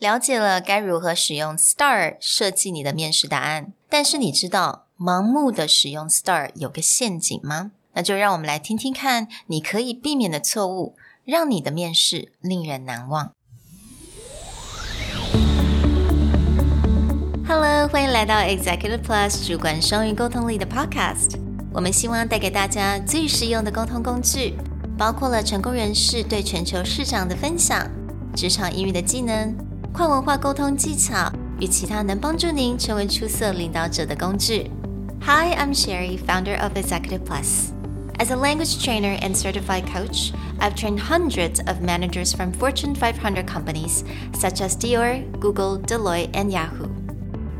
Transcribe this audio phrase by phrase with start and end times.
[0.00, 7.72] 了解了该如何使用 STAR 设计你的面试答案，但是你知道盲目的使用 STAR 有个陷阱吗？
[7.92, 13.32] 那就让我们来听听看，你可以避免的错误，让你的面试令人难忘。
[17.46, 21.38] Hello，欢迎来到 Executive Plus 主管双语沟通力的 Podcast。
[21.74, 24.54] 我们希望带给大家最实用的沟通工具，
[24.96, 27.86] 包括了成功人士对全球市场的分享、
[28.34, 29.69] 职场英语的技能。
[29.93, 34.69] 跨文化沟通技巧与其他能帮助您成为出色领导者的工具。
[35.21, 37.71] Hi, I'm Sherry, founder of Executive Plus.
[38.19, 43.47] As a language trainer and certified coach, I've trained hundreds of managers from Fortune 500
[43.47, 44.03] companies
[44.33, 46.89] such as Dior, Google, Deloitte, and Yahoo.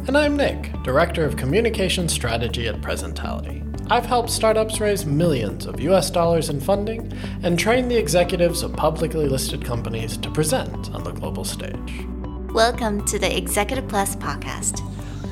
[0.08, 3.64] And I'm Nick, Director of Communication Strategy at Presentality.
[3.90, 7.12] I've helped startups raise millions of US dollars in funding
[7.44, 12.06] and train the executives of publicly listed companies to present on the global stage.
[12.53, 14.81] Welcome to the Executive Plus podcast,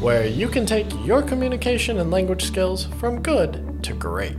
[0.00, 4.36] where you can take your communication and language skills from good to great.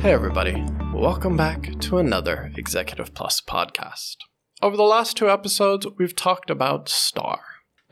[0.00, 0.64] Hey, everybody.
[0.94, 4.16] Welcome back to another Executive Plus podcast.
[4.62, 7.42] Over the last two episodes, we've talked about STAR.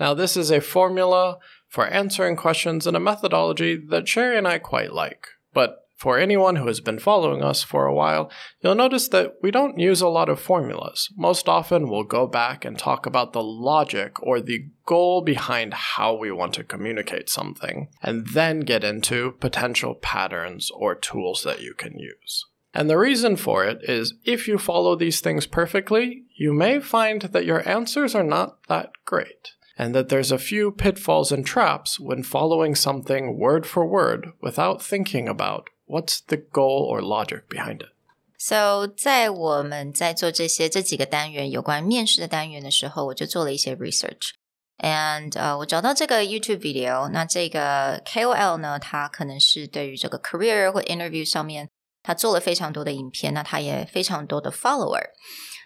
[0.01, 4.61] Now, this is a formula for answering questions and a methodology that Sherry and I
[4.61, 9.09] quite like, but for anyone who has been following us for a while, you'll notice
[9.09, 11.09] that we don't use a lot of formulas.
[11.17, 16.15] Most often, we'll go back and talk about the logic or the goal behind how
[16.15, 21.75] we want to communicate something, and then get into potential patterns or tools that you
[21.75, 22.45] can use.
[22.75, 27.23] And the reason for it is if you follow these things perfectly, you may find
[27.23, 31.99] that your answers are not that great and that there's a few pitfalls and traps
[31.99, 37.80] when following something word for word without thinking about what's the goal or logic behind
[37.80, 37.90] it?
[38.38, 51.68] So，在我们在做这些这几个单元有关面试的单元的时候，我就做了一些 research。And 呃，我找到这个 YouTube video，那这个 KOL 呢，他可能是对于这个 career 或 interview 上面，
[52.02, 55.10] 他做了非常多的影片，那他也非常多的 follower。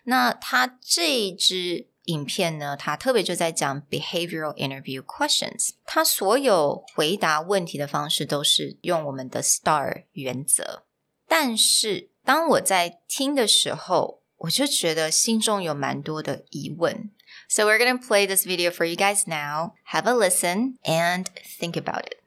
[0.06, 5.72] 那他这一支 影片呢，它特别就在讲 behavioral interview questions。
[5.85, 10.84] 它所有回答问题的方式都是用我们的 STAR 原则。
[11.28, 17.12] 但是当我在听的时候，我就觉得心中有蛮多的疑问。
[17.47, 19.74] So we're gonna play this video for you guys now.
[19.91, 21.25] Have a listen and
[21.59, 22.18] think about it.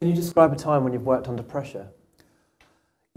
[0.00, 1.88] Can you describe a time when you've worked under pressure?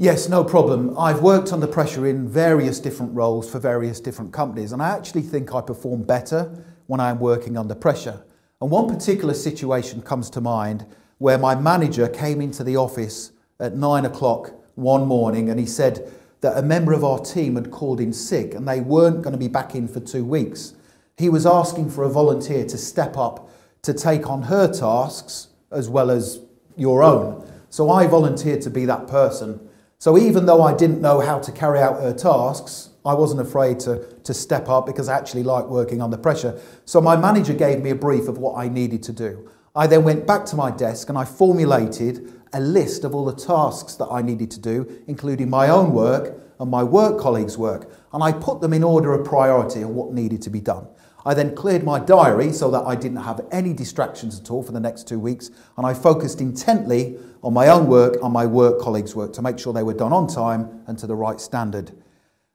[0.01, 0.97] Yes, no problem.
[0.97, 5.23] I've worked under pressure in various different roles for various different companies, and I actually
[5.23, 8.23] think I perform better when I'm working under pressure.
[8.61, 10.87] And one particular situation comes to mind
[11.19, 16.13] where my manager came into the office at nine o'clock one morning and he said
[16.43, 19.39] that a member of our team had called in sick and they weren't going to
[19.39, 20.75] be back in for two weeks.
[21.17, 23.51] He was asking for a volunteer to step up
[23.83, 26.41] to take on her tasks as well as
[26.77, 27.45] your own.
[27.69, 29.68] So I volunteered to be that person.
[30.01, 33.81] So even though I didn't know how to carry out her tasks, I wasn't afraid
[33.81, 36.61] to, to step up because I actually like working under pressure.
[36.85, 39.51] So my manager gave me a brief of what I needed to do.
[39.75, 43.35] I then went back to my desk and I formulated a list of all the
[43.35, 47.91] tasks that I needed to do, including my own work and my work colleagues' work,
[48.13, 50.87] and I put them in order of priority of what needed to be done.
[51.29, 54.73] I then cleared my diary so that I didn't have any distractions at all for
[54.73, 58.81] the next two weeks, and I focused intently on my own work, on my work
[58.81, 61.93] colleagues' work to make sure they were done on time and to the right standard.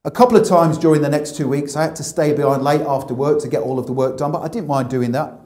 [0.06, 2.82] A couple of times during the next two weeks, I had to stay behind late
[2.82, 5.40] after work to get all of the work done, but I didn't mind doing that.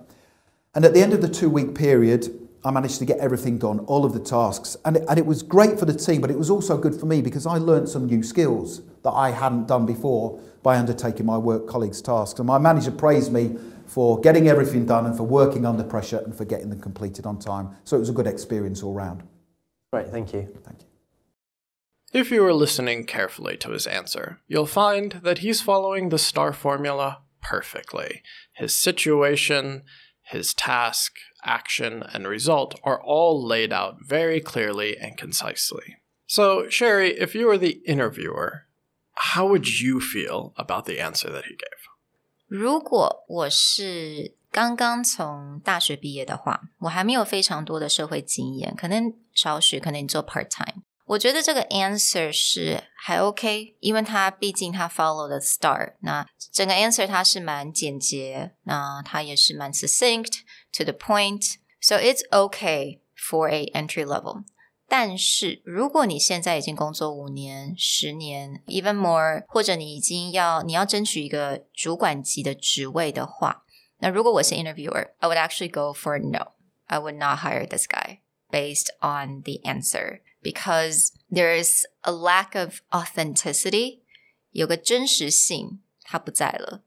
[0.74, 3.80] And at the end of the two week period, I managed to get everything done,
[3.82, 4.76] all of the tasks.
[4.84, 7.06] And it, and it was great for the team, but it was also good for
[7.06, 11.38] me because I learned some new skills that I hadn't done before by undertaking my
[11.38, 12.40] work colleagues' tasks.
[12.40, 13.56] And my manager praised me
[13.86, 17.40] for getting everything done and for working under pressure and for getting them completed on
[17.40, 17.76] time.
[17.86, 19.24] So it was a good experience all round.
[19.92, 20.50] Great, thank you.
[20.64, 20.88] Thank you.
[22.14, 26.54] If you were listening carefully to his answer, you'll find that he's following the STAR
[26.54, 28.24] formula perfectly.
[28.54, 29.84] His situation,
[30.24, 31.14] his task,
[31.47, 35.97] action, and result are all laid out very clearly and concisely.
[36.27, 38.67] So, Sherry, if you were the interviewer,
[39.15, 41.79] how would you feel about the answer that he gave?
[42.47, 50.83] 如果我是刚刚从大学毕业的话，我还没有非常多的社会经验，可能少许，可能你做 part time。
[51.07, 60.41] 我觉得这个 answer 是还 OK，因为它毕竟它 follow 的 start，那整个 answer 它是蛮简洁，那它也是蛮 succinct
[60.77, 64.45] to the point，so it's okay for a entry level。
[64.89, 73.65] 但是如果你现在已经工作五年、十年，even more，或者你已经要你要争取一个主管级的职位的话，
[73.99, 76.53] 那如果我是 interviewer，I would actually go for no.
[76.87, 78.19] I would not hire this guy
[78.51, 84.01] based on the answer because there is a lack of authenticity，
[84.51, 86.83] 有个真实性它不在了。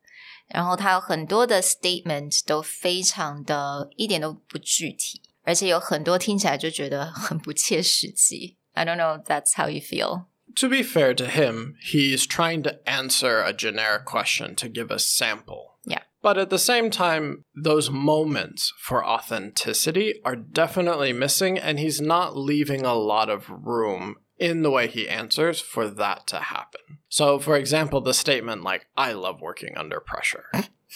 [0.49, 5.21] 然后它有很多的 statement 都非常的一点都不具体。
[5.45, 8.57] 而且有很多听起来就觉得很不切实际。
[8.73, 10.25] I don't know if that's how you feel.
[10.57, 14.99] To be fair to him, he's trying to answer a generic question to give a
[14.99, 15.77] sample.
[15.85, 16.01] Yeah.
[16.21, 22.35] But at the same time, those moments for authenticity are definitely missing, and he's not
[22.35, 26.80] leaving a lot of room in the way he answers for that to happen.
[27.08, 30.46] So, for example, the statement like, I love working under pressure,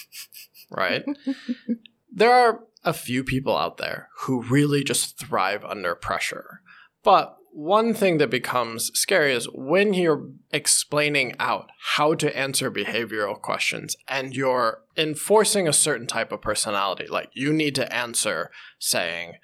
[0.71, 1.05] right?
[2.11, 6.63] there are a few people out there who really just thrive under pressure.
[7.03, 13.41] But one thing that becomes scary is when you're explaining out how to answer behavioral
[13.41, 17.07] questions and you're enforcing a certain type of personality.
[17.07, 18.51] Like you need to answer
[18.81, 19.35] saying,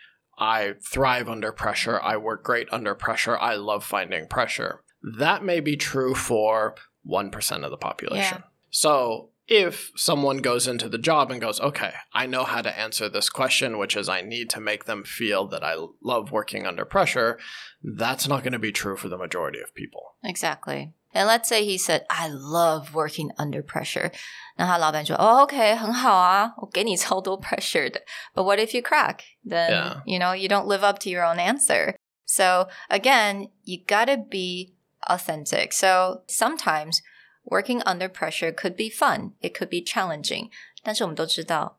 [0.40, 4.82] I thrive under pressure, I work great under pressure, I love finding pressure.
[5.18, 6.74] That may be true for
[7.08, 8.38] 1% of the population.
[8.38, 8.48] Yeah.
[8.70, 13.08] So if someone goes into the job and goes, okay, I know how to answer
[13.08, 16.84] this question, which is I need to make them feel that I love working under
[16.84, 17.38] pressure,
[17.82, 20.14] that's not going to be true for the majority of people.
[20.22, 20.94] Exactly.
[21.13, 24.11] And let's say he said, I love working under pressure.
[24.57, 27.89] 那他老板说，哦，OK，很好啊，我给你超多 pressure
[28.33, 29.19] But what if you crack?
[29.47, 30.01] Then Yeah.
[30.05, 31.95] you know you don't live up to your own answer.
[32.25, 34.73] So again, you gotta be
[35.07, 35.71] authentic.
[35.71, 36.99] So sometimes
[37.45, 40.49] working under pressure could be fun, it could be challenging.
[40.83, 41.77] 但是我们都知道，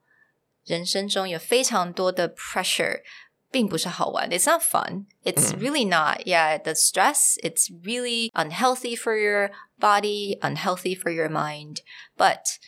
[0.64, 3.03] 人生中有非常多的 pressure
[3.50, 4.31] 并不是好玩.
[4.31, 5.06] It's not fun.
[5.25, 6.26] It's really not.
[6.26, 11.82] Yeah, the stress, it's really unhealthy for your body, unhealthy for your mind.
[12.17, 12.58] But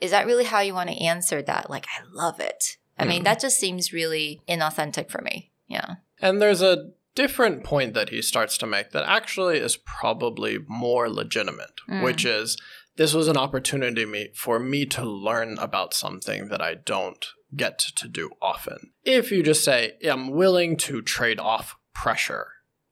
[0.00, 1.68] is that really how you want to answer that?
[1.68, 2.76] Like, I love it.
[2.98, 5.52] I mean, that just seems really inauthentic for me.
[5.66, 5.96] Yeah.
[6.20, 11.10] And there's a different point that he starts to make that actually is probably more
[11.10, 12.56] legitimate, which is
[12.96, 17.79] this was an opportunity me, for me to learn about something that I don't get
[17.79, 18.91] to do often.
[19.03, 22.47] If you just say, I'm willing to trade off pressure,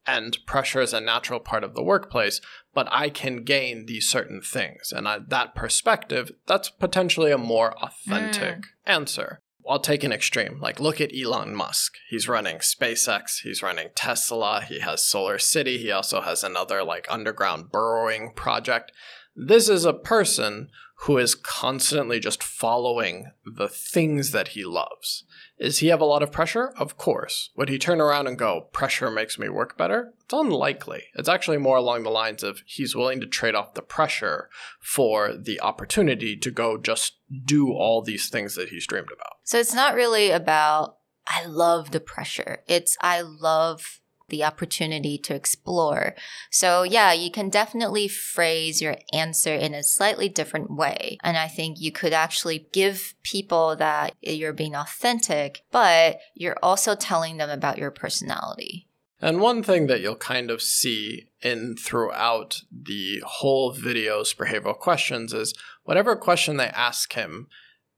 [0.06, 2.42] and pressure is a natural part of the workplace,
[2.74, 4.92] but I can gain these certain things.
[4.92, 8.92] And I, that perspective, that's potentially a more authentic hmm.
[8.92, 9.40] answer.
[9.68, 10.60] I'll take an extreme.
[10.60, 11.94] Like, look at Elon Musk.
[12.10, 13.42] He's running SpaceX.
[13.44, 14.62] He's running Tesla.
[14.68, 15.78] He has Solar City.
[15.78, 18.92] He also has another, like, underground burrowing project.
[19.36, 20.70] This is a person
[21.04, 25.24] who is constantly just following the things that he loves.
[25.58, 26.74] Is he have a lot of pressure?
[26.78, 27.52] Of course.
[27.56, 30.14] Would he turn around and go, pressure makes me work better?
[30.24, 31.04] It's unlikely.
[31.16, 34.50] It's actually more along the lines of he's willing to trade off the pressure
[34.82, 37.14] for the opportunity to go just
[37.46, 39.38] do all these things that he's dreamed about.
[39.44, 42.64] So it's not really about, I love the pressure.
[42.68, 46.16] It's, I love the opportunity to explore.
[46.50, 51.18] So yeah, you can definitely phrase your answer in a slightly different way.
[51.24, 56.96] And I think you could actually give people that you're being authentic, but you're also
[56.96, 58.88] telling them about your personality.
[59.22, 65.34] And one thing that you'll kind of see in throughout the whole video's behavioral questions
[65.34, 65.54] is
[65.84, 67.48] whatever question they ask him,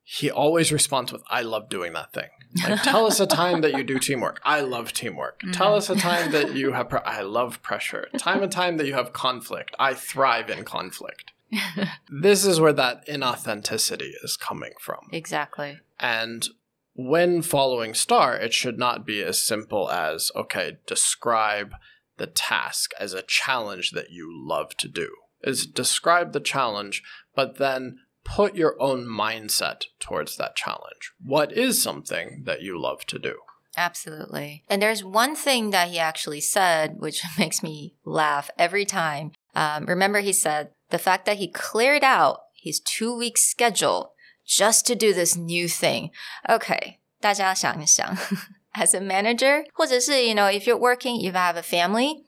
[0.04, 2.30] he always responds with, I love doing that thing.
[2.68, 4.42] Like, tell us a time that you do teamwork.
[4.44, 5.42] I love teamwork.
[5.42, 5.52] Mm-hmm.
[5.52, 8.08] Tell us a time that you have, pre- I love pressure.
[8.18, 9.76] Time and time that you have conflict.
[9.80, 11.32] I thrive in conflict.
[12.10, 15.08] this is where that inauthenticity is coming from.
[15.12, 15.80] Exactly.
[16.00, 16.48] And
[16.94, 21.74] when following star, it should not be as simple as, okay, describe
[22.18, 25.10] the task as a challenge that you love to do.
[25.44, 27.02] Is describe the challenge,
[27.34, 28.00] but then
[28.31, 31.13] put your own mindset towards that challenge.
[31.25, 33.37] What is something that you love to do?
[33.77, 34.65] Absolutely.
[34.69, 39.33] And there's one thing that he actually said, which makes me laugh every time.
[39.55, 44.13] Um, remember, he said the fact that he cleared out his two week schedule
[44.47, 46.11] just to do this new thing.
[46.49, 48.17] Okay, 大家想一想
[48.75, 52.25] as a manager, 或者是 you know, if you're working, if you have a family,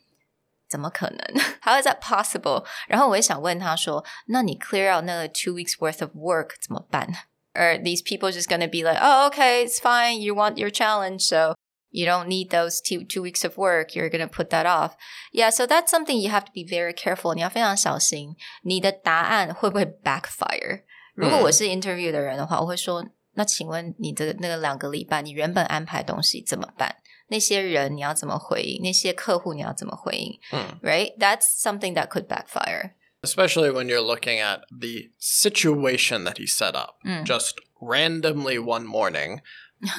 [0.73, 1.18] 怎么可能？
[1.62, 2.64] How is that possible？
[2.88, 7.08] 然后我也想问他说，那你 clear out 那个 two weeks worth of work 怎么办？
[7.54, 10.18] Are these people just gonna be like, oh, okay, it's fine.
[10.20, 11.54] You want your challenge, so
[11.90, 13.97] you don't need those two two weeks of work.
[13.97, 14.92] You're gonna put that off.
[15.32, 17.35] Yeah, so that's something you have to be very careful.
[17.35, 20.82] 你要非常小心，你的答案会不会 backfire？
[21.14, 23.04] 如果我是 interview 的人的话，我会说，
[23.35, 26.94] 那请问你的那个两个礼拜，你原本安排的东西怎么办？
[27.32, 30.40] 那些人你要怎么回应，那些客户你要怎么回应、
[30.82, 31.16] right?
[31.18, 32.92] That's something that could backfire.
[33.23, 37.00] Especially when you're looking at the situation that he set up.
[37.25, 39.40] Just randomly one morning,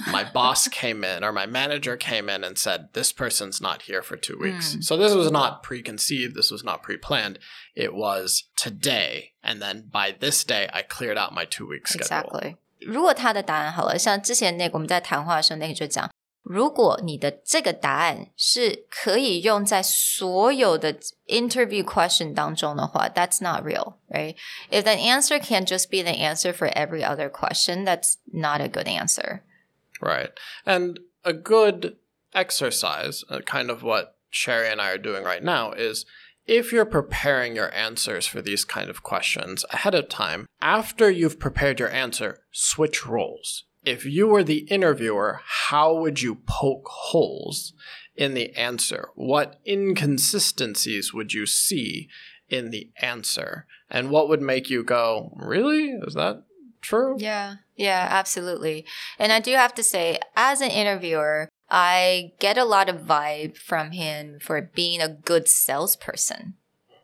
[0.07, 4.01] my boss came in or my manager came in and said, This person's not here
[4.01, 4.77] for two weeks.
[4.81, 7.39] So this was not preconceived, this was not pre planned.
[7.75, 9.33] It was today.
[9.43, 12.24] And then by this day, I cleared out my two week schedule.
[12.24, 12.55] Exactly.
[12.79, 16.09] 如果他的答案好了，像之前那个我们在谈话的时候，那个就讲，
[16.43, 20.93] 如果你的这个答案是可以用在所有的
[21.27, 24.36] interview question 当中的话，that's not real, right?
[24.71, 28.67] If the answer can just be the answer for every other question, that's not a
[28.67, 29.41] good answer.
[30.01, 30.31] Right.
[30.65, 31.98] And a good
[32.33, 36.05] exercise, uh, kind of what Sherry and I are doing right now, is
[36.48, 41.38] if you're preparing your answers for these kind of questions ahead of time, after you've
[41.38, 43.65] prepared your answer, switch roles.
[43.83, 47.74] If you were the interviewer, how would you poke holes
[48.15, 49.09] in the answer?
[49.15, 52.09] What inconsistencies would you see
[52.50, 53.65] in the answer?
[53.89, 55.91] And what would make you go, really?
[56.05, 56.43] Is that
[56.81, 57.15] true?
[57.19, 58.86] Yeah, yeah, absolutely.
[59.17, 63.57] And I do have to say, as an interviewer, I get a lot of vibe
[63.57, 66.55] from him for being a good salesperson.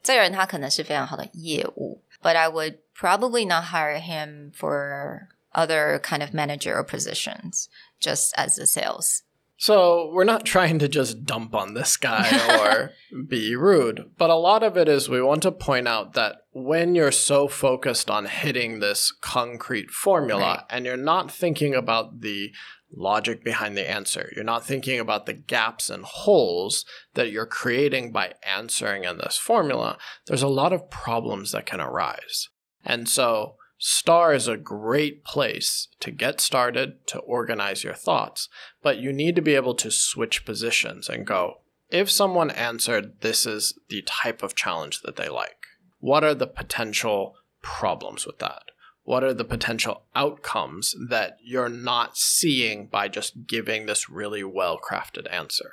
[0.04, 7.69] 这个人他可能是非常好的业务, but I would probably not hire him for other kind of managerial positions
[8.01, 9.23] just as a sales.
[9.57, 12.31] So we're not trying to just dump on this guy
[12.61, 12.93] or
[13.29, 16.95] be rude, but a lot of it is we want to point out that when
[16.95, 20.65] you're so focused on hitting this concrete formula Right.
[20.71, 22.53] and you're not thinking about the
[22.91, 28.13] logic behind the answer, you're not thinking about the gaps and holes that you're creating
[28.13, 32.49] by answering in this formula, there's a lot of problems that can arise.
[32.83, 38.51] And so Star is a great place to get started, to organize your thoughts,
[38.83, 43.47] but you need to be able to switch positions and go, if someone answered, this
[43.47, 45.65] is the type of challenge that they like,
[45.99, 48.65] what are the potential problems with that?
[49.05, 54.79] What are the potential outcomes that you're not seeing by just giving this really well
[54.79, 55.73] crafted answer?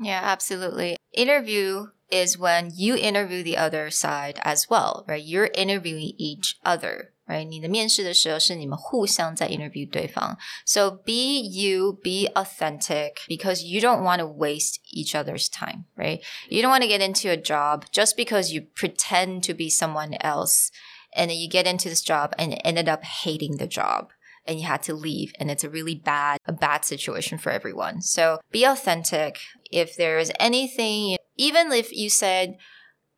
[0.00, 0.96] Yeah, absolutely.
[1.12, 5.22] Interview is when you interview the other side as well, right?
[5.22, 7.45] You're interviewing each other, right?
[7.45, 10.37] 你的面试的时候是你们互相在 interview 对方.
[10.65, 16.21] So be you, be authentic because you don't want to waste each other's time, right?
[16.49, 20.15] You don't want to get into a job just because you pretend to be someone
[20.21, 20.71] else
[21.15, 24.11] and then you get into this job and ended up hating the job
[24.45, 28.01] and you had to leave and it's a really bad a bad situation for everyone
[28.01, 29.39] so be authentic
[29.71, 32.57] if there is anything even if you said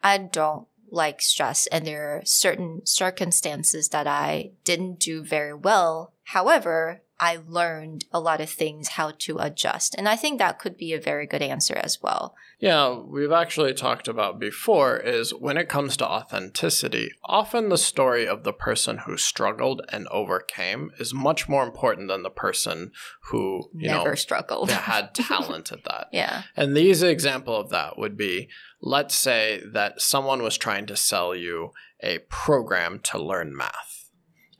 [0.01, 6.12] i don't like stress and there are certain circumstances that i didn't do very well.
[6.24, 10.76] However i learned a lot of things how to adjust and i think that could
[10.76, 12.34] be a very good answer as well.
[12.60, 18.26] Yeah, we've actually talked about before is when it comes to authenticity, often the story
[18.26, 22.92] of the person who struggled and overcame is much more important than the person
[23.24, 24.70] who, you never know, struggled.
[24.70, 26.08] had talent at that.
[26.12, 26.44] yeah.
[26.56, 28.48] And the easy example of that would be
[28.86, 31.70] let's say that someone was trying to sell you
[32.02, 34.10] a program to learn math.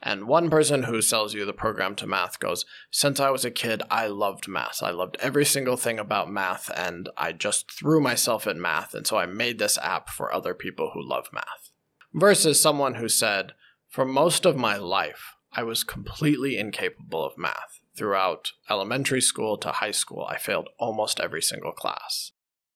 [0.01, 3.51] And one person who sells you the program to math goes, Since I was a
[3.51, 4.81] kid, I loved math.
[4.81, 8.93] I loved every single thing about math, and I just threw myself at math.
[8.95, 11.71] And so I made this app for other people who love math.
[12.13, 13.53] Versus someone who said,
[13.89, 17.79] For most of my life, I was completely incapable of math.
[17.95, 22.31] Throughout elementary school to high school, I failed almost every single class.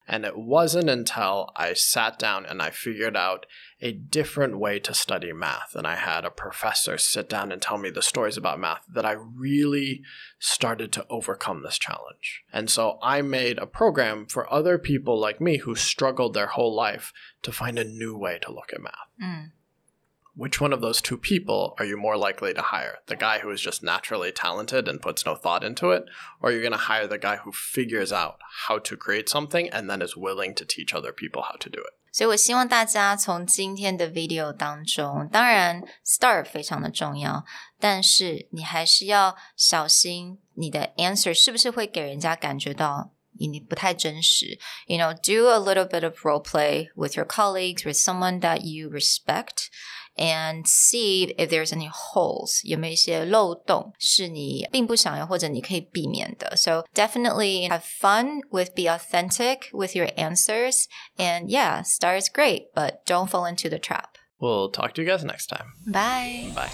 [0.10, 3.46] And it wasn't until I sat down and I figured out
[3.80, 7.78] a different way to study math, and I had a professor sit down and tell
[7.78, 10.02] me the stories about math that I really
[10.40, 12.42] started to overcome this challenge.
[12.52, 16.76] And so I made a program for other people like me who struggled their whole
[16.76, 17.14] life
[17.44, 18.94] to find a new way to look at math.
[19.24, 19.52] Mm
[20.40, 23.00] which one of those two people are you more likely to hire?
[23.08, 26.06] The guy who is just naturally talented and puts no thought into it,
[26.42, 29.90] or you're going to hire the guy who figures out how to create something and
[29.90, 31.94] then is willing to teach other people how to do it?
[32.12, 37.44] 所以我希望大家从今天的 video 当中，当然 STAR 非常的重要，
[37.78, 44.58] 但是你还是要小心你的 answer 是不是会给人家感觉到你不太真实。
[44.88, 48.90] You know, do a little bit of role play with your colleagues, with someone that you
[48.90, 49.68] respect
[50.19, 56.57] And see if there's any holes，有没有一些漏洞是你并不想要或者你可以避免的。
[56.57, 60.85] So definitely have fun with be authentic with your answers.
[61.17, 64.11] And yeah, star is great, but don't fall into the trap.
[64.39, 65.73] We'll talk to you guys next time.
[65.87, 66.53] Bye.
[66.55, 66.71] Bye.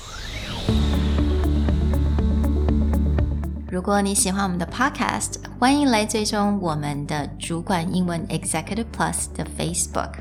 [3.70, 10.14] 如果你喜欢我们的 Podcast，欢迎来追踪我们的主管英文 Executive Plus 的 Facebook。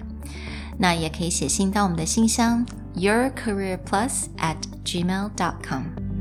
[0.77, 2.63] 那也可以写信到我们的信箱
[2.97, 6.13] yourcareerplus at gmail.com。